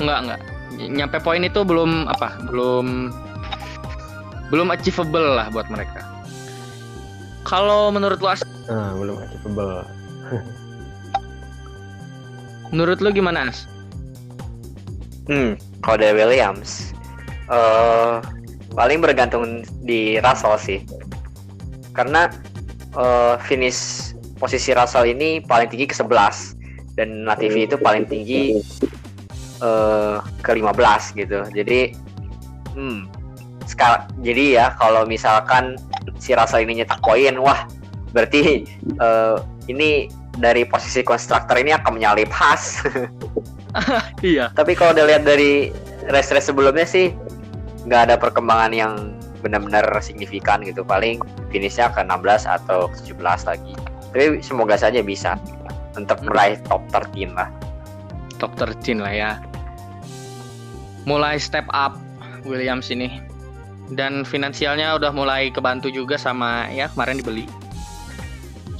Enggak, 0.00 0.18
enggak. 0.24 0.40
Nyampe 0.72 1.18
poin 1.20 1.42
itu 1.44 1.60
belum 1.60 2.08
apa? 2.08 2.28
Belum 2.48 3.12
belum 4.52 4.68
achievable 4.68 5.40
lah 5.40 5.48
buat 5.48 5.64
mereka. 5.72 6.04
Kalau 7.48 7.88
menurut 7.88 8.20
lu 8.20 8.28
As, 8.28 8.44
Nah 8.68 8.92
belum 9.00 9.16
achievable. 9.24 9.88
menurut 12.76 13.00
lu 13.00 13.08
gimana 13.16 13.48
As? 13.48 13.64
Hmm, 15.32 15.56
kalau 15.80 15.96
dari 16.04 16.12
Williams, 16.12 16.92
eh 17.48 18.20
paling 18.76 19.00
bergantung 19.00 19.64
di 19.88 20.20
Russell 20.20 20.60
sih. 20.60 20.84
Karena 21.96 22.28
eh, 22.92 23.34
finish 23.48 24.12
posisi 24.36 24.76
Russell 24.76 25.08
ini 25.08 25.40
paling 25.40 25.72
tinggi 25.72 25.88
ke 25.88 25.96
11 25.96 27.00
dan 27.00 27.24
Latifi 27.24 27.64
itu 27.64 27.80
paling 27.80 28.04
tinggi 28.04 28.60
eh 29.64 30.16
ke 30.44 30.50
15 30.52 31.16
gitu. 31.16 31.40
Jadi 31.56 31.96
hmm, 32.76 33.21
sekal 33.72 34.04
jadi 34.20 34.44
ya 34.60 34.66
kalau 34.76 35.08
misalkan 35.08 35.80
si 36.20 36.36
Russell 36.36 36.62
ini 36.62 36.84
nyetak 36.84 37.00
poin, 37.00 37.34
wah 37.40 37.64
berarti 38.12 38.68
eh, 39.00 39.36
ini 39.72 40.12
dari 40.36 40.64
posisi 40.64 41.04
konstruktor 41.04 41.60
ini 41.60 41.74
akan 41.76 41.98
menyalip 41.98 42.30
Haas. 42.32 42.64
Iya. 44.20 44.52
Tapi 44.52 44.76
kalau 44.76 44.92
udah 44.92 45.08
lihat 45.08 45.24
dari 45.24 45.72
race-race 46.12 46.52
sebelumnya 46.52 46.84
sih 46.84 47.08
nggak 47.88 48.02
ada 48.04 48.16
perkembangan 48.20 48.68
yang 48.76 49.16
benar-benar 49.40 49.88
signifikan 50.04 50.60
gitu. 50.60 50.84
Paling 50.84 51.24
finishnya 51.48 51.88
ke 51.88 52.04
16 52.04 52.44
atau 52.44 52.92
ke 52.92 53.16
17 53.16 53.48
lagi. 53.48 53.72
Tapi 54.12 54.44
semoga 54.44 54.76
saja 54.76 55.00
bisa 55.00 55.40
untuk 55.96 56.20
meraih 56.20 56.60
top 56.68 56.84
13 56.92 57.32
lah. 57.32 57.48
Top 58.36 58.52
13 58.60 59.00
lah 59.00 59.12
ya. 59.16 59.30
Mulai 61.08 61.40
step 61.40 61.64
up 61.72 61.96
Williams 62.44 62.92
ini. 62.92 63.31
Dan 63.92 64.24
finansialnya 64.24 64.96
udah 64.96 65.12
mulai 65.12 65.52
kebantu 65.52 65.92
juga 65.92 66.16
sama 66.16 66.68
ya 66.72 66.88
kemarin 66.92 67.20
dibeli. 67.20 67.44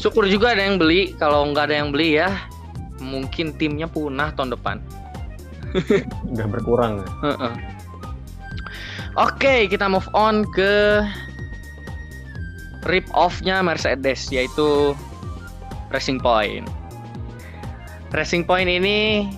Syukur 0.01 0.27
juga 0.27 0.57
ada 0.57 0.65
yang 0.65 0.81
beli. 0.81 1.15
Kalau 1.21 1.47
nggak 1.53 1.71
ada 1.71 1.77
yang 1.85 1.93
beli 1.93 2.19
ya 2.19 2.33
mungkin 3.03 3.53
timnya 3.59 3.91
punah 3.91 4.31
tahun 4.39 4.55
depan. 4.55 4.77
Udah 6.33 6.47
berkurang. 6.47 7.03
ya. 7.03 7.09
Heeh. 7.27 7.55
Oke, 9.21 9.69
kita 9.69 9.91
move 9.93 10.09
on 10.17 10.49
ke 10.57 11.05
rip 12.89 13.05
off-nya 13.13 13.61
Mercedes 13.61 14.33
yaitu 14.33 14.97
Racing 15.93 16.23
Point. 16.23 16.65
Racing 18.17 18.49
Point 18.49 18.71
ini 18.71 19.29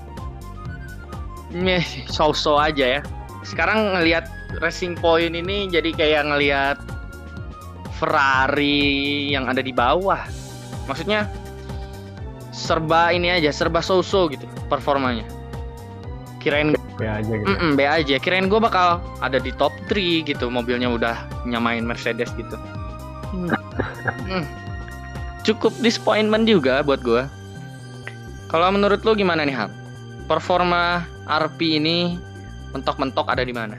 so-so 2.06 2.54
aja 2.58 2.98
ya. 2.98 3.00
Sekarang 3.42 3.98
ngelihat 3.98 4.30
Racing 4.60 4.98
Point 4.98 5.34
ini 5.34 5.70
jadi 5.70 5.90
kayak 5.94 6.22
ngelihat 6.30 6.78
Ferrari 7.98 9.30
yang 9.30 9.46
ada 9.46 9.62
di 9.62 9.70
bawah. 9.70 10.20
Maksudnya 10.90 11.30
serba 12.54 13.10
ini 13.10 13.30
aja, 13.32 13.50
serba 13.50 13.82
so-so 13.82 14.30
gitu 14.30 14.46
performanya. 14.68 15.26
Kirain 16.42 16.76
Ya 17.02 17.18
aja 17.18 17.26
gitu. 17.26 17.50
Mm-mm, 17.50 17.74
B 17.74 17.80
aja. 17.82 18.16
Kirain 18.22 18.46
gue 18.46 18.60
bakal 18.62 19.02
ada 19.18 19.42
di 19.42 19.50
top 19.58 19.74
3 19.90 20.22
gitu. 20.22 20.46
Mobilnya 20.46 20.86
udah 20.86 21.16
nyamain 21.42 21.82
Mercedes 21.82 22.30
gitu. 22.38 22.56
Hmm. 23.34 23.50
Hmm. 24.04 24.44
Cukup 25.42 25.72
disappointment 25.80 26.46
juga 26.46 26.84
buat 26.84 27.00
gue. 27.00 27.24
Kalau 28.52 28.68
menurut 28.70 29.02
lo 29.02 29.16
gimana 29.16 29.42
nih 29.42 29.56
Ham? 29.56 29.72
Performa 30.28 31.02
RP 31.26 31.80
ini 31.80 32.20
mentok-mentok 32.76 33.26
ada 33.26 33.42
di 33.42 33.50
mana? 33.50 33.74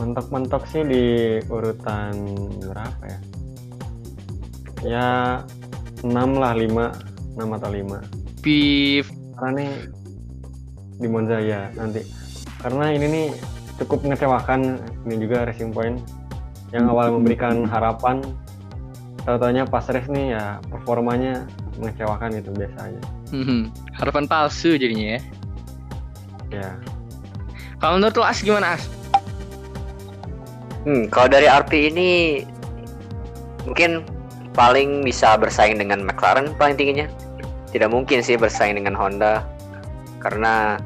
Mentok-mentok 0.00 0.64
sih 0.72 0.80
di 0.80 1.04
urutan 1.52 2.16
berapa 2.64 3.04
ya? 3.04 3.18
Ya 4.80 5.08
6 6.00 6.08
lah, 6.40 6.56
5. 6.56 7.36
6 7.36 7.56
atau 7.60 7.68
5. 7.68 8.00
Beef. 8.40 9.12
Karena 9.36 9.60
nih 9.60 9.72
di 10.96 11.08
Monza 11.08 11.36
ya 11.36 11.68
nanti. 11.76 12.00
Karena 12.64 12.92
ini 12.92 13.06
nih 13.08 13.26
cukup 13.80 14.08
mengecewakan 14.08 14.80
ini 15.04 15.14
juga 15.20 15.44
Racing 15.44 15.72
Point 15.72 16.00
yang 16.72 16.88
awal 16.88 17.12
memberikan 17.12 17.64
harapan 17.68 18.24
tahu-taunya 19.24 19.68
pas 19.68 19.84
race 19.84 20.08
nih 20.08 20.32
ya 20.32 20.56
performanya 20.72 21.44
mengecewakan 21.76 22.40
gitu 22.40 22.52
biasanya. 22.56 23.02
Hmm, 23.32 23.68
Harapan 23.94 24.24
palsu 24.24 24.80
jadinya 24.80 25.16
ya. 25.16 25.20
Ya, 26.50 26.70
Kalau 27.78 27.96
menurut 28.02 28.16
lo 28.18 28.24
As 28.26 28.42
gimana 28.42 28.74
As? 28.74 28.82
Hmm, 30.84 31.12
kalau 31.12 31.28
dari 31.28 31.44
RP 31.44 31.92
ini 31.92 32.08
mungkin 33.68 34.00
paling 34.56 35.04
bisa 35.04 35.36
bersaing 35.36 35.76
dengan 35.76 36.02
McLaren 36.04 36.56
paling 36.56 36.76
tingginya. 36.76 37.06
Tidak 37.70 37.86
mungkin 37.86 38.24
sih 38.24 38.34
bersaing 38.34 38.80
dengan 38.80 38.96
Honda 38.96 39.44
karena 40.20 40.80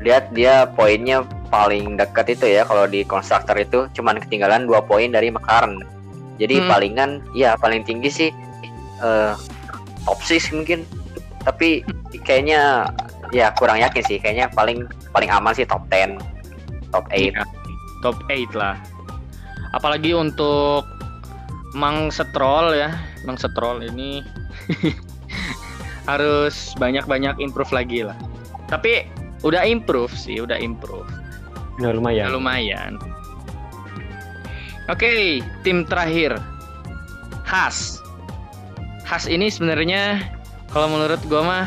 lihat 0.00 0.32
dia 0.32 0.64
poinnya 0.72 1.24
paling 1.50 1.98
dekat 1.98 2.38
itu 2.38 2.46
ya 2.46 2.62
kalau 2.64 2.86
di 2.86 3.02
konstruktor 3.02 3.58
itu 3.58 3.90
cuman 3.98 4.22
ketinggalan 4.22 4.64
dua 4.64 4.80
poin 4.84 5.10
dari 5.10 5.32
McLaren. 5.32 5.82
Jadi 6.40 6.62
Hmm. 6.62 6.68
palingan 6.70 7.10
ya 7.36 7.56
paling 7.58 7.84
tinggi 7.84 8.08
sih 8.08 8.30
eh, 9.00 9.32
top 10.04 10.20
6 10.20 10.52
mungkin. 10.52 10.84
Tapi 11.44 11.80
kayaknya 12.24 12.92
ya 13.32 13.48
kurang 13.56 13.80
yakin 13.80 14.04
sih 14.04 14.20
kayaknya 14.20 14.52
paling 14.52 14.84
paling 15.16 15.32
aman 15.32 15.56
sih 15.56 15.64
top 15.64 15.82
10, 15.88 16.20
top 16.92 17.04
8. 17.08 17.16
Iya, 17.16 17.42
top 18.04 18.16
8 18.28 18.52
lah. 18.54 18.76
Apalagi 19.70 20.14
untuk 20.14 20.86
Mang 21.74 22.10
Setrol 22.10 22.74
ya, 22.74 22.90
Mang 23.22 23.38
Setrol 23.38 23.86
ini 23.86 24.26
harus 26.10 26.74
banyak-banyak 26.78 27.38
improve 27.38 27.70
lagi 27.70 28.02
lah. 28.02 28.18
Tapi 28.66 29.06
udah 29.46 29.62
improve 29.62 30.10
sih, 30.10 30.42
udah 30.42 30.58
improve. 30.58 31.06
udah 31.80 31.96
lumayan. 31.96 32.28
Ya, 32.28 32.34
lumayan. 32.34 32.92
Oke, 34.90 35.38
tim 35.62 35.86
terakhir. 35.86 36.34
Has. 37.46 38.02
Has 39.06 39.30
ini 39.30 39.46
sebenarnya 39.46 40.22
kalau 40.74 40.90
menurut 40.90 41.22
gua 41.30 41.42
mah 41.42 41.64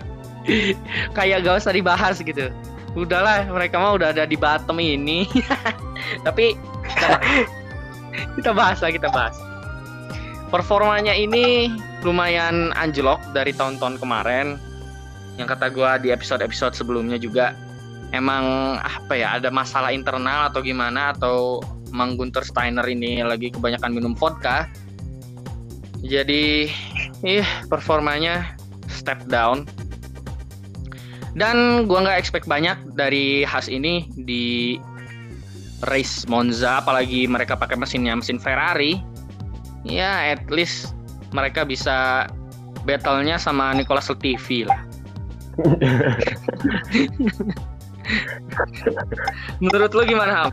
kayak 1.18 1.42
gak 1.42 1.58
usah 1.58 1.74
dibahas 1.74 2.22
gitu. 2.22 2.54
Udahlah, 2.94 3.46
mereka 3.50 3.78
mah 3.78 3.98
udah 3.98 4.14
ada 4.14 4.26
di 4.26 4.34
bottom 4.38 4.78
ini. 4.78 5.26
Tapi 6.26 6.54
kita 8.38 8.50
bahas. 8.52 8.78
lah, 8.84 8.90
kita 8.92 9.08
bahas. 9.10 9.36
Performanya 10.50 11.14
ini 11.14 11.70
lumayan 12.02 12.74
anjlok 12.74 13.22
dari 13.32 13.54
tahun-tahun 13.54 14.02
kemarin. 14.02 14.58
Yang 15.38 15.56
kata 15.56 15.66
gua 15.72 15.96
di 15.96 16.10
episode-episode 16.10 16.74
sebelumnya 16.74 17.16
juga 17.16 17.54
emang 18.10 18.76
apa 18.82 19.14
ya 19.14 19.38
ada 19.38 19.48
masalah 19.48 19.94
internal 19.94 20.50
atau 20.50 20.60
gimana 20.62 21.14
atau 21.14 21.62
Mang 21.90 22.18
Gunter 22.18 22.42
Steiner 22.42 22.86
ini 22.86 23.22
lagi 23.22 23.50
kebanyakan 23.50 23.90
minum 23.94 24.14
vodka 24.14 24.66
jadi 26.02 26.70
ih 27.26 27.46
performanya 27.70 28.56
step 28.90 29.20
down 29.30 29.66
dan 31.38 31.86
gua 31.86 32.02
nggak 32.02 32.18
expect 32.18 32.50
banyak 32.50 32.74
dari 32.98 33.46
Haas 33.46 33.70
ini 33.70 34.10
di 34.18 34.74
race 35.88 36.28
Monza 36.28 36.84
apalagi 36.84 37.24
mereka 37.24 37.56
pakai 37.56 37.80
mesinnya 37.80 38.12
mesin 38.12 38.36
Ferrari 38.36 39.00
ya 39.88 40.36
at 40.36 40.44
least 40.52 40.92
mereka 41.32 41.64
bisa 41.64 42.28
battle-nya 42.84 43.38
sama 43.38 43.72
Nicholas 43.76 44.08
Latifi 44.10 44.64
lah. 44.66 44.80
Menurut 49.62 49.94
lu 49.94 50.02
gimana, 50.08 50.32
Ham? 50.34 50.50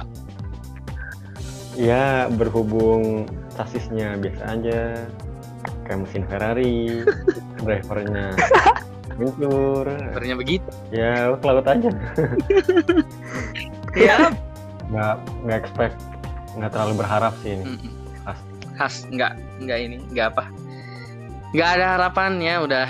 Ya 1.77 2.27
berhubung 2.33 3.29
sasisnya 3.53 4.17
biasa 4.17 4.43
aja, 4.57 5.05
kayak 5.85 5.99
mesin 6.05 6.23
Ferrari, 6.27 7.05
drivernya 7.61 8.33
meluncur. 9.17 9.89
Sebenarnya 9.89 10.35
begitu. 10.37 10.69
Ya 10.93 11.33
lu 11.33 11.41
laut 11.41 11.65
aja. 11.65 11.89
Ya. 13.97 14.29
Nggak 14.91 15.15
nggak 15.43 15.57
expect, 15.59 15.97
nggak 16.55 16.71
terlalu 16.71 16.93
berharap 17.03 17.33
sih 17.43 17.59
ini. 17.59 17.65
Khas. 18.23 18.39
Khas, 18.77 18.95
nggak, 19.09 19.33
nggak 19.63 19.77
ini, 19.83 19.97
nggak 20.13 20.27
apa. 20.35 20.45
Nggak 21.51 21.69
ada 21.79 21.85
harapannya, 21.97 22.55
udah 22.63 22.87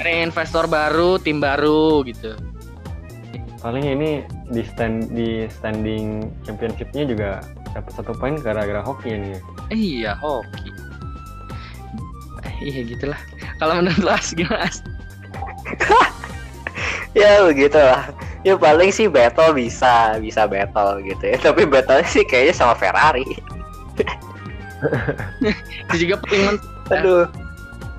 ada 0.00 0.10
investor 0.10 0.64
baru, 0.66 1.20
tim 1.20 1.38
baru 1.38 2.02
gitu. 2.08 2.34
Paling 3.62 3.86
ini 3.86 4.26
di 4.50 4.62
stand 4.66 5.14
di 5.14 5.46
standing 5.46 6.34
championshipnya 6.42 7.06
juga 7.06 7.30
dapat 7.72 7.92
satu 7.94 8.12
poin 8.18 8.34
gara-gara 8.40 8.82
hoki 8.82 9.14
ini. 9.14 9.38
Eh, 9.70 9.78
iya, 10.02 10.18
hoki. 10.18 10.70
Eh, 12.42 12.54
iya 12.68 12.80
gitulah. 12.84 13.20
Kalau 13.62 13.78
menurut 13.78 14.10
As, 14.10 14.34
gimana? 14.34 14.66
ya 17.12 17.44
begitulah 17.44 18.08
ya 18.42 18.54
paling 18.56 18.90
sih 18.90 19.06
battle 19.06 19.52
bisa 19.54 20.16
bisa 20.18 20.48
battle 20.48 20.98
gitu 21.04 21.22
ya 21.22 21.36
tapi 21.38 21.68
battle 21.68 22.00
sih 22.08 22.24
kayaknya 22.26 22.54
sama 22.56 22.74
Ferrari 22.74 23.26
Itu 25.86 25.94
juga 25.94 26.18
paling 26.26 26.42
mentok. 26.42 26.66
Ya. 26.90 26.98
aduh 26.98 27.26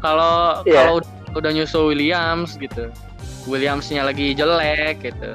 Kalau 0.04 0.36
Iya. 0.67 0.76
kalau 0.84 0.93
udah, 0.99 1.12
udah 1.39 1.52
nyusul 1.56 1.95
Williams 1.95 2.60
gitu. 2.60 2.91
Williamsnya 3.47 4.04
lagi 4.04 4.36
jelek 4.36 4.99
gitu. 4.99 5.32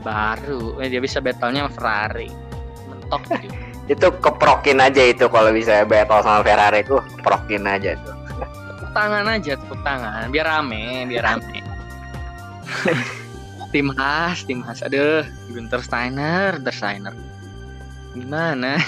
Baru 0.00 0.80
eh, 0.80 0.88
dia 0.88 0.96
bisa 1.04 1.20
battle-nya 1.20 1.68
sama 1.68 1.72
Ferrari. 1.76 2.32
Mentok 2.88 3.20
gitu. 3.36 3.52
itu 3.92 4.06
keprokin 4.20 4.84
aja 4.84 5.00
itu 5.00 5.24
kalau 5.32 5.48
bisa 5.52 5.84
battle 5.88 6.20
sama 6.20 6.44
Ferrari 6.44 6.84
tuh 6.84 7.00
keprokin 7.20 7.64
aja 7.64 7.96
tuh 8.04 8.12
tepuk 8.68 8.90
tangan 8.92 9.24
aja 9.24 9.56
tepuk 9.56 9.80
tangan 9.80 10.28
biar 10.28 10.44
rame 10.44 11.08
biar 11.08 11.24
rame 11.24 11.64
tim 13.74 13.92
khas 13.92 14.44
tim 14.44 14.60
khas 14.60 14.80
aduh 14.80 15.24
Gunter 15.50 15.80
Steiner 15.80 16.56
Gunter 16.56 16.72
Steiner 16.72 17.14
gimana 18.12 18.80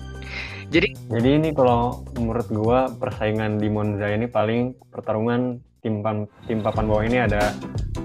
jadi 0.74 0.94
Jadi 1.08 1.28
ini 1.34 1.48
kalau 1.50 2.06
menurut 2.14 2.46
gua 2.48 2.86
persaingan 2.92 3.58
di 3.58 3.66
Monza 3.66 4.06
ini 4.06 4.26
paling 4.26 4.70
pertarungan 4.86 5.58
tim 5.80 5.98
pan, 5.98 6.28
tim 6.46 6.60
papan 6.60 6.84
bawah 6.86 7.02
ini 7.02 7.18
ada 7.18 7.50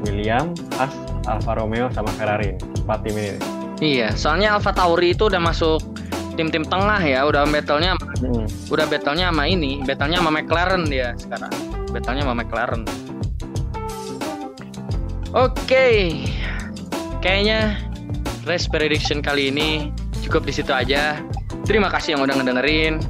William, 0.02 0.50
Haas, 0.74 0.96
Alfa 1.26 1.60
Romeo 1.60 1.92
sama 1.92 2.08
Ferrari. 2.16 2.56
Empat 2.80 3.04
tim 3.04 3.16
ini. 3.16 3.38
iya 3.78 4.10
soalnya 4.12 4.56
Alfa 4.56 4.72
Tauri 4.72 5.12
itu 5.12 5.28
udah 5.28 5.38
masuk 5.38 5.84
tim-tim 6.34 6.64
tengah 6.64 7.00
ya 7.00 7.24
udah 7.24 7.44
battle-nya 7.46 7.96
Hmm. 8.16 8.48
udah 8.72 8.88
battle-nya 8.88 9.28
sama 9.30 9.44
ini 9.46 9.84
battle-nya 9.84 10.24
sama 10.24 10.32
McLaren 10.32 10.84
dia 10.88 11.12
sekarang 11.20 11.52
battle-nya 11.92 12.24
sama 12.24 12.36
McLaren 12.40 12.82
oke. 15.34 15.88
Kayaknya 17.24 17.82
race 18.46 18.70
prediction 18.70 19.26
kali 19.26 19.50
ini 19.50 19.90
cukup 20.22 20.46
di 20.46 20.54
situ 20.54 20.70
aja. 20.70 21.18
Terima 21.66 21.90
kasih 21.90 22.18
yang 22.18 22.22
udah 22.22 22.38
ngedengerin. 22.38 23.02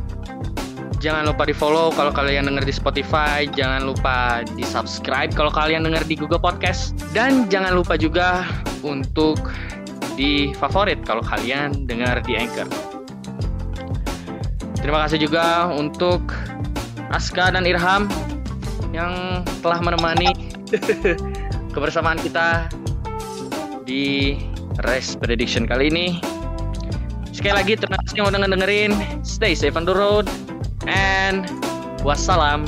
Jangan 1.03 1.27
lupa 1.27 1.43
di 1.45 1.53
follow 1.53 1.91
kalau 1.91 2.15
kalian 2.15 2.47
denger 2.47 2.63
di 2.63 2.73
Spotify. 2.73 3.43
Jangan 3.43 3.83
lupa 3.83 4.47
di 4.55 4.63
subscribe 4.63 5.35
kalau 5.35 5.51
kalian 5.51 5.83
denger 5.83 6.07
di 6.07 6.15
Google 6.15 6.39
Podcast. 6.39 6.95
Dan 7.11 7.51
jangan 7.51 7.75
lupa 7.75 7.99
juga 7.99 8.47
untuk 8.85 9.51
di 10.15 10.55
favorit 10.55 11.03
kalau 11.03 11.19
kalian 11.19 11.83
dengar 11.83 12.23
di 12.23 12.39
Anchor. 12.39 12.71
Terima 14.79 15.03
kasih 15.05 15.27
juga 15.27 15.67
untuk 15.73 16.31
Aska 17.11 17.51
dan 17.51 17.67
Irham 17.67 18.07
yang 18.95 19.43
telah 19.59 19.83
menemani 19.83 20.31
kebersamaan 21.75 22.15
kita 22.23 22.71
di 23.83 24.39
race 24.87 25.19
prediction 25.19 25.67
kali 25.67 25.91
ini. 25.91 26.07
Sekali 27.35 27.51
lagi 27.51 27.75
terima 27.75 27.99
kasih 28.07 28.23
yang 28.23 28.31
udah 28.31 28.39
ngedengerin. 28.47 28.95
Stay 29.27 29.51
safe 29.51 29.75
on 29.75 29.83
the 29.83 29.91
road 29.91 30.31
and 30.87 31.51
wassalam. 32.07 32.63